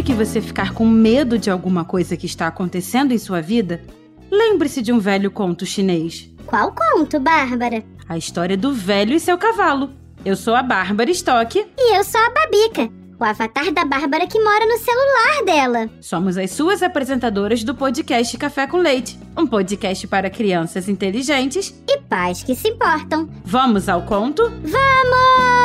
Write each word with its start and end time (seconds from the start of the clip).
Sempre 0.00 0.14
que 0.14 0.24
você 0.24 0.40
ficar 0.40 0.72
com 0.72 0.86
medo 0.86 1.38
de 1.38 1.50
alguma 1.50 1.84
coisa 1.84 2.16
que 2.16 2.24
está 2.24 2.46
acontecendo 2.46 3.12
em 3.12 3.18
sua 3.18 3.42
vida, 3.42 3.82
lembre-se 4.30 4.80
de 4.80 4.90
um 4.94 4.98
velho 4.98 5.30
conto 5.30 5.66
chinês. 5.66 6.30
Qual 6.46 6.74
conto, 6.74 7.20
Bárbara? 7.20 7.84
A 8.08 8.16
história 8.16 8.56
do 8.56 8.72
velho 8.72 9.12
e 9.12 9.20
seu 9.20 9.36
cavalo. 9.36 9.90
Eu 10.24 10.36
sou 10.36 10.54
a 10.54 10.62
Bárbara 10.62 11.10
Stock. 11.10 11.58
E 11.76 11.98
eu 11.98 12.02
sou 12.02 12.18
a 12.18 12.30
Babica, 12.30 12.90
o 13.18 13.22
avatar 13.22 13.70
da 13.72 13.84
Bárbara 13.84 14.26
que 14.26 14.42
mora 14.42 14.64
no 14.64 14.78
celular 14.78 15.44
dela. 15.44 15.90
Somos 16.00 16.38
as 16.38 16.50
suas 16.50 16.82
apresentadoras 16.82 17.62
do 17.62 17.74
podcast 17.74 18.38
Café 18.38 18.66
com 18.66 18.78
Leite, 18.78 19.18
um 19.36 19.46
podcast 19.46 20.06
para 20.08 20.30
crianças 20.30 20.88
inteligentes. 20.88 21.74
E 21.86 21.98
pais 21.98 22.42
que 22.42 22.54
se 22.54 22.70
importam. 22.70 23.28
Vamos 23.44 23.86
ao 23.86 24.00
conto? 24.00 24.44
Vamos! 24.62 25.59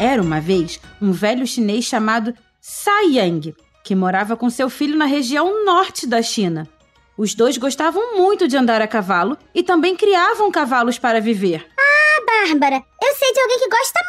Era 0.00 0.22
uma 0.22 0.40
vez 0.40 0.80
um 1.02 1.10
velho 1.10 1.44
chinês 1.44 1.84
chamado 1.84 2.32
Sai 2.60 3.16
Yang, 3.16 3.56
que 3.82 3.96
morava 3.96 4.36
com 4.36 4.48
seu 4.48 4.70
filho 4.70 4.96
na 4.96 5.06
região 5.06 5.64
norte 5.64 6.06
da 6.06 6.22
China. 6.22 6.68
Os 7.16 7.34
dois 7.34 7.58
gostavam 7.58 8.16
muito 8.16 8.46
de 8.46 8.56
andar 8.56 8.80
a 8.80 8.86
cavalo 8.86 9.36
e 9.52 9.60
também 9.60 9.96
criavam 9.96 10.52
cavalos 10.52 11.00
para 11.00 11.20
viver. 11.20 11.66
Ah, 11.76 12.22
Bárbara, 12.24 12.76
eu 13.02 13.14
sei 13.16 13.32
de 13.32 13.40
alguém 13.40 13.58
que 13.58 13.68
gosta 13.68 14.00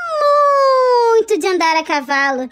muito 1.18 1.40
de 1.40 1.48
andar 1.48 1.76
a 1.76 1.84
cavalo. 1.84 2.50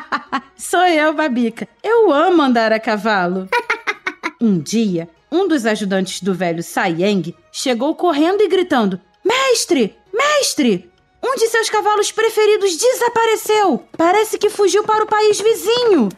Sou 0.56 0.86
eu, 0.86 1.12
Babica. 1.12 1.68
Eu 1.82 2.10
amo 2.10 2.40
andar 2.40 2.72
a 2.72 2.80
cavalo. 2.80 3.50
um 4.40 4.58
dia, 4.58 5.10
um 5.30 5.46
dos 5.46 5.66
ajudantes 5.66 6.22
do 6.22 6.32
velho 6.32 6.62
Sai 6.62 7.02
Yang 7.02 7.36
chegou 7.52 7.94
correndo 7.94 8.40
e 8.40 8.48
gritando: 8.48 8.98
Mestre! 9.22 9.94
Mestre! 10.10 10.87
Um 11.22 11.34
de 11.36 11.48
seus 11.48 11.68
cavalos 11.68 12.12
preferidos 12.12 12.76
desapareceu! 12.76 13.84
Parece 13.96 14.38
que 14.38 14.48
fugiu 14.48 14.84
para 14.84 15.04
o 15.04 15.06
país 15.06 15.40
vizinho! 15.40 16.08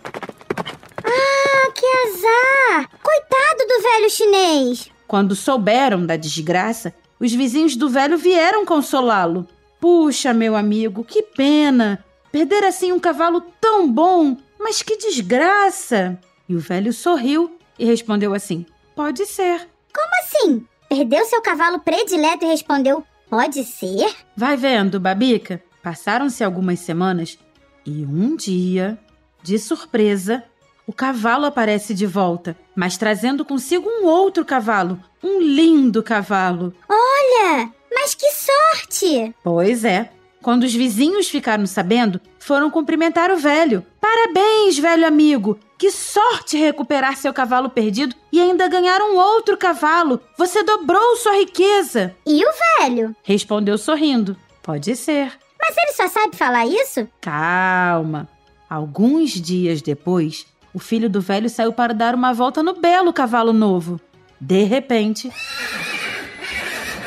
Ah, 1.05 1.71
que 1.73 1.87
azar! 1.87 2.91
Coitado 3.03 3.67
do 3.67 3.83
velho 3.83 4.11
chinês! 4.11 4.91
Quando 5.09 5.35
souberam 5.35 6.07
da 6.07 6.17
desgraça, 6.17 6.95
os 7.19 7.33
vizinhos 7.33 7.77
do 7.77 7.89
velho 7.89 8.17
vieram 8.17 8.65
consolá-lo. 8.65 9.47
Puxa, 9.81 10.33
meu 10.33 10.55
amigo, 10.55 11.03
que 11.03 11.23
pena! 11.23 12.05
Perder 12.31 12.65
assim 12.65 12.93
um 12.93 13.01
cavalo 13.01 13.41
tão 13.61 13.91
bom! 13.91 14.37
Mas 14.59 14.83
que 14.83 14.97
desgraça! 14.97 16.19
E 16.49 16.55
o 16.55 16.61
velho 16.61 16.93
sorriu 16.93 17.57
e 17.79 17.85
respondeu 17.85 18.35
assim: 18.35 18.67
Pode 18.95 19.25
ser. 19.25 19.67
Como 19.95 20.11
assim? 20.21 20.67
Perdeu 20.89 21.25
seu 21.25 21.41
cavalo 21.41 21.79
predileto 21.79 22.45
e 22.45 22.49
respondeu: 22.49 23.05
Pode 23.31 23.63
ser? 23.65 24.13
Vai 24.37 24.57
vendo, 24.57 24.99
Babica. 24.99 25.63
Passaram-se 25.83 26.43
algumas 26.43 26.81
semanas 26.81 27.39
e 27.87 28.05
um 28.05 28.37
dia, 28.37 28.99
de 29.43 29.59
surpresa, 29.59 30.45
o 30.87 30.93
cavalo 30.93 31.47
aparece 31.47 31.95
de 31.95 32.05
volta, 32.05 32.57
mas 32.75 32.99
trazendo 32.99 33.45
consigo 33.45 33.89
um 33.89 34.05
outro 34.05 34.45
cavalo, 34.45 35.01
um 35.23 35.41
lindo 35.41 36.03
cavalo. 36.03 36.75
Olha, 36.89 37.73
mas 37.93 38.15
que 38.15 38.27
sorte! 38.33 39.35
Pois 39.43 39.85
é. 39.85 40.11
Quando 40.43 40.65
os 40.65 40.75
vizinhos 40.75 41.29
ficaram 41.29 41.67
sabendo, 41.67 42.21
foram 42.39 42.71
cumprimentar 42.71 43.31
o 43.31 43.37
velho. 43.37 43.87
Parabéns, 44.01 44.79
velho 44.79 45.07
amigo! 45.07 45.59
Que 45.81 45.91
sorte 45.91 46.59
recuperar 46.59 47.17
seu 47.17 47.33
cavalo 47.33 47.71
perdido 47.71 48.15
e 48.31 48.39
ainda 48.39 48.69
ganhar 48.69 49.01
um 49.01 49.17
outro 49.17 49.57
cavalo! 49.57 50.21
Você 50.37 50.63
dobrou 50.63 51.17
sua 51.17 51.39
riqueza! 51.39 52.15
E 52.27 52.45
o 52.45 52.51
velho? 52.79 53.17
Respondeu 53.23 53.79
sorrindo. 53.79 54.37
Pode 54.63 54.95
ser. 54.95 55.33
Mas 55.59 55.75
ele 55.79 55.93
só 55.93 56.07
sabe 56.07 56.37
falar 56.37 56.67
isso? 56.67 57.09
Calma. 57.19 58.29
Alguns 58.69 59.31
dias 59.31 59.81
depois, 59.81 60.47
o 60.75 60.79
filho 60.79 61.09
do 61.09 61.19
velho 61.19 61.49
saiu 61.49 61.73
para 61.73 61.95
dar 61.95 62.15
uma 62.15 62.35
volta 62.35 62.63
no 62.63 62.75
belo 62.75 63.11
cavalo 63.11 63.55
novo. 63.55 63.99
De 64.39 64.65
repente, 64.65 65.33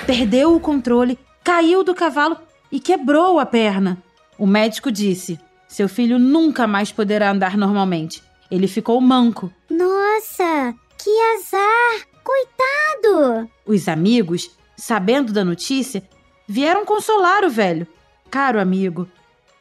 perdeu 0.07 0.55
o 0.55 0.59
controle, 0.59 1.19
caiu 1.43 1.83
do 1.83 1.93
cavalo 1.93 2.39
e 2.71 2.79
quebrou 2.79 3.39
a 3.39 3.45
perna. 3.45 4.01
O 4.35 4.47
médico 4.47 4.91
disse: 4.91 5.39
seu 5.67 5.87
filho 5.87 6.17
nunca 6.17 6.65
mais 6.65 6.91
poderá 6.91 7.29
andar 7.29 7.55
normalmente. 7.55 8.23
Ele 8.53 8.67
ficou 8.67 9.01
manco. 9.01 9.51
Nossa, 9.67 10.75
que 11.03 11.09
azar! 11.35 12.07
Coitado! 12.23 13.49
Os 13.65 13.87
amigos, 13.87 14.51
sabendo 14.77 15.33
da 15.33 15.43
notícia, 15.43 16.07
vieram 16.47 16.85
consolar 16.85 17.43
o 17.43 17.49
velho. 17.49 17.87
Caro 18.29 18.59
amigo, 18.59 19.07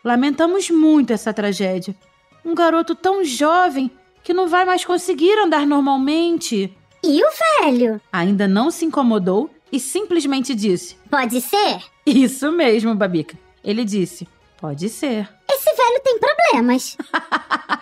lamentamos 0.04 0.68
muito 0.68 1.10
essa 1.10 1.32
tragédia. 1.32 1.96
Um 2.44 2.54
garoto 2.54 2.94
tão 2.94 3.24
jovem 3.24 3.90
que 4.22 4.34
não 4.34 4.46
vai 4.46 4.66
mais 4.66 4.84
conseguir 4.84 5.38
andar 5.38 5.66
normalmente. 5.66 6.70
E 7.02 7.24
o 7.24 7.28
velho? 7.62 7.98
Ainda 8.12 8.46
não 8.46 8.70
se 8.70 8.84
incomodou 8.84 9.48
e 9.72 9.80
simplesmente 9.80 10.54
disse: 10.54 10.98
Pode 11.08 11.40
ser? 11.40 11.80
Isso 12.04 12.52
mesmo, 12.52 12.94
Babica. 12.94 13.38
Ele 13.64 13.86
disse: 13.86 14.28
Pode 14.60 14.90
ser. 14.90 15.30
Esse 15.50 15.74
velho 15.74 16.02
tem 16.04 16.18
problemas. 16.18 16.98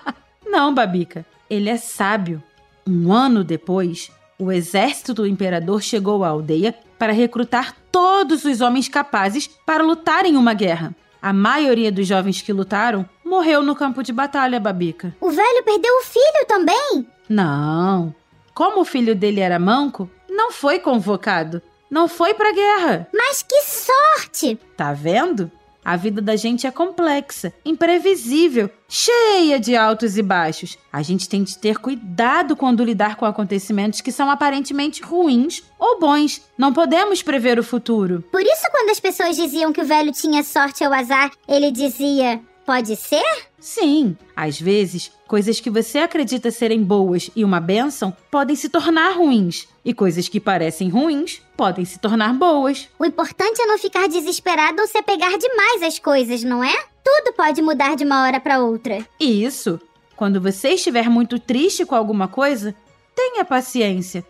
Não, 0.50 0.74
Babica. 0.74 1.24
Ele 1.48 1.70
é 1.70 1.76
sábio. 1.76 2.42
Um 2.86 3.12
ano 3.12 3.44
depois, 3.44 4.10
o 4.38 4.50
exército 4.50 5.14
do 5.14 5.26
imperador 5.26 5.80
chegou 5.80 6.24
à 6.24 6.28
aldeia 6.28 6.74
para 6.98 7.12
recrutar 7.12 7.76
todos 7.92 8.44
os 8.44 8.60
homens 8.60 8.88
capazes 8.88 9.46
para 9.64 9.82
lutar 9.82 10.24
em 10.26 10.36
uma 10.36 10.52
guerra. 10.52 10.94
A 11.22 11.32
maioria 11.32 11.92
dos 11.92 12.06
jovens 12.06 12.42
que 12.42 12.52
lutaram 12.52 13.08
morreu 13.24 13.62
no 13.62 13.76
campo 13.76 14.02
de 14.02 14.12
batalha, 14.12 14.58
Babica. 14.58 15.14
O 15.20 15.30
velho 15.30 15.62
perdeu 15.62 15.94
o 15.98 16.02
filho 16.02 16.46
também? 16.48 17.06
Não. 17.28 18.14
Como 18.54 18.80
o 18.80 18.84
filho 18.84 19.14
dele 19.14 19.40
era 19.40 19.58
manco, 19.58 20.10
não 20.28 20.50
foi 20.50 20.78
convocado. 20.78 21.62
Não 21.90 22.08
foi 22.08 22.34
pra 22.34 22.52
guerra. 22.52 23.08
Mas 23.12 23.42
que 23.42 23.62
sorte! 23.62 24.58
Tá 24.76 24.92
vendo? 24.92 25.50
A 25.84 25.96
vida 25.96 26.20
da 26.20 26.36
gente 26.36 26.66
é 26.66 26.70
complexa, 26.70 27.52
imprevisível, 27.64 28.70
cheia 28.88 29.58
de 29.58 29.74
altos 29.74 30.18
e 30.18 30.22
baixos. 30.22 30.76
A 30.92 31.02
gente 31.02 31.28
tem 31.28 31.42
de 31.42 31.56
ter 31.56 31.78
cuidado 31.78 32.54
quando 32.54 32.84
lidar 32.84 33.16
com 33.16 33.24
acontecimentos 33.24 34.00
que 34.00 34.12
são 34.12 34.30
aparentemente 34.30 35.02
ruins 35.02 35.62
ou 35.78 35.98
bons. 35.98 36.42
Não 36.58 36.72
podemos 36.72 37.22
prever 37.22 37.58
o 37.58 37.64
futuro. 37.64 38.22
Por 38.30 38.42
isso, 38.42 38.70
quando 38.70 38.90
as 38.90 39.00
pessoas 39.00 39.36
diziam 39.36 39.72
que 39.72 39.80
o 39.80 39.86
velho 39.86 40.12
tinha 40.12 40.42
sorte 40.42 40.84
ou 40.84 40.92
azar, 40.92 41.30
ele 41.48 41.70
dizia: 41.70 42.40
Pode 42.70 42.94
ser? 42.94 43.48
Sim, 43.58 44.16
às 44.36 44.60
vezes, 44.60 45.10
coisas 45.26 45.58
que 45.58 45.68
você 45.68 45.98
acredita 45.98 46.52
serem 46.52 46.84
boas 46.84 47.28
e 47.34 47.44
uma 47.44 47.58
bênção 47.58 48.16
podem 48.30 48.54
se 48.54 48.68
tornar 48.68 49.16
ruins, 49.16 49.66
e 49.84 49.92
coisas 49.92 50.28
que 50.28 50.38
parecem 50.38 50.88
ruins 50.88 51.42
podem 51.56 51.84
se 51.84 51.98
tornar 51.98 52.32
boas. 52.32 52.88
O 52.96 53.04
importante 53.04 53.60
é 53.60 53.66
não 53.66 53.76
ficar 53.76 54.06
desesperado 54.06 54.80
ou 54.80 54.86
se 54.86 54.96
apegar 54.96 55.36
demais 55.36 55.82
às 55.82 55.98
coisas, 55.98 56.44
não 56.44 56.62
é? 56.62 56.72
Tudo 57.02 57.34
pode 57.34 57.60
mudar 57.60 57.96
de 57.96 58.04
uma 58.04 58.22
hora 58.22 58.38
para 58.38 58.60
outra. 58.60 59.04
Isso. 59.18 59.80
Quando 60.14 60.40
você 60.40 60.68
estiver 60.74 61.10
muito 61.10 61.40
triste 61.40 61.84
com 61.84 61.96
alguma 61.96 62.28
coisa, 62.28 62.72
tenha 63.16 63.44
paciência. 63.44 64.24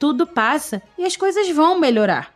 Tudo 0.00 0.26
passa 0.26 0.82
e 0.98 1.04
as 1.04 1.16
coisas 1.16 1.48
vão 1.50 1.78
melhorar. 1.78 2.34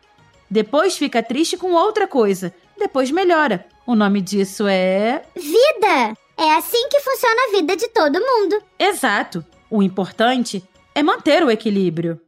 Depois 0.48 0.96
fica 0.96 1.20
triste 1.20 1.56
com 1.56 1.72
outra 1.72 2.06
coisa, 2.06 2.54
depois 2.78 3.10
melhora. 3.10 3.66
O 3.86 3.94
nome 3.94 4.20
disso 4.20 4.66
é. 4.66 5.22
Vida! 5.34 6.16
É 6.36 6.54
assim 6.54 6.88
que 6.88 7.00
funciona 7.00 7.48
a 7.48 7.50
vida 7.56 7.76
de 7.76 7.88
todo 7.88 8.20
mundo. 8.20 8.62
Exato. 8.78 9.44
O 9.68 9.82
importante 9.82 10.62
é 10.94 11.02
manter 11.02 11.42
o 11.42 11.50
equilíbrio. 11.50 12.20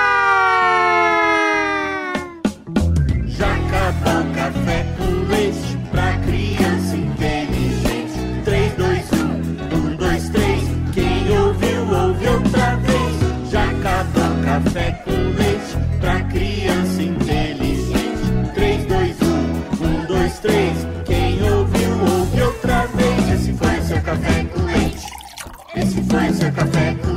café 14.84 14.92
com 15.06 15.12
leite 15.12 15.78
pra 16.00 16.20
criança 16.24 17.02
inteligente. 17.02 18.54
3, 18.54 18.86
2, 18.86 19.22
1, 19.22 20.04
1, 20.04 20.06
2, 20.08 20.40
3. 20.40 20.88
Quem 21.06 21.52
ouviu, 21.52 21.92
ouve 22.02 22.42
outra 22.42 22.88
vez. 22.88 23.30
Esse 23.32 23.54
foi 23.54 23.82
seu 23.82 24.02
café 24.02 24.44
com 24.46 24.64
leite. 24.64 25.08
Esse 25.76 26.02
foi 26.04 26.34
seu 26.34 26.52
café 26.52 26.96
com 26.96 27.08
leite. 27.08 27.12